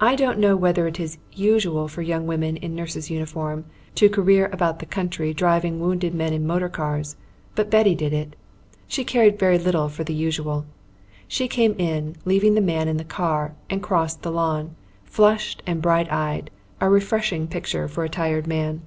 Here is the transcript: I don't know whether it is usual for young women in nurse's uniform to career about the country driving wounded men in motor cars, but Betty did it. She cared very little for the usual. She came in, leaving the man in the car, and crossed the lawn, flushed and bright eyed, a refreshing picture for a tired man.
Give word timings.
I 0.00 0.16
don't 0.16 0.40
know 0.40 0.56
whether 0.56 0.88
it 0.88 0.98
is 0.98 1.18
usual 1.32 1.86
for 1.86 2.02
young 2.02 2.26
women 2.26 2.56
in 2.56 2.74
nurse's 2.74 3.10
uniform 3.10 3.64
to 3.94 4.08
career 4.10 4.50
about 4.52 4.80
the 4.80 4.86
country 4.86 5.32
driving 5.32 5.78
wounded 5.78 6.16
men 6.16 6.32
in 6.32 6.48
motor 6.48 6.68
cars, 6.68 7.14
but 7.54 7.70
Betty 7.70 7.94
did 7.94 8.12
it. 8.12 8.34
She 8.88 9.04
cared 9.04 9.38
very 9.38 9.56
little 9.56 9.88
for 9.88 10.02
the 10.02 10.12
usual. 10.14 10.66
She 11.28 11.46
came 11.46 11.76
in, 11.78 12.16
leaving 12.24 12.54
the 12.56 12.60
man 12.60 12.88
in 12.88 12.96
the 12.96 13.04
car, 13.04 13.54
and 13.70 13.80
crossed 13.80 14.22
the 14.22 14.32
lawn, 14.32 14.74
flushed 15.04 15.62
and 15.64 15.80
bright 15.80 16.10
eyed, 16.10 16.50
a 16.80 16.88
refreshing 16.90 17.46
picture 17.46 17.86
for 17.86 18.02
a 18.02 18.08
tired 18.08 18.48
man. 18.48 18.82